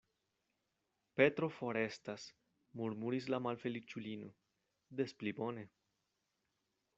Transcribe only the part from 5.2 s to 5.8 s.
pli bone.